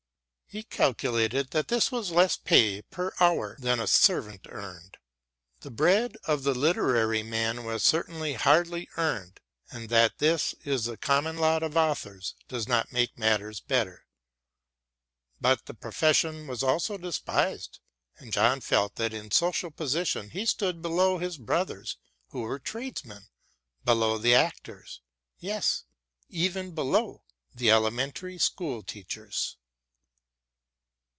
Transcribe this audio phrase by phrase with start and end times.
[0.53, 4.97] He calculated that this was less pay per hour than a servant earned.
[5.61, 9.39] The bread of the literary man was certainty hardly earned,
[9.71, 14.05] and that this is the common lot of authors does not make matters better.
[15.39, 17.79] But the profession was also despised,
[18.17, 21.95] and John felt that in social position he stood below his brothers
[22.31, 23.27] who were tradesmen,
[23.85, 24.99] below the actors,
[25.39, 25.85] yes,
[26.27, 27.23] even below
[27.55, 29.55] the elementary school teachers.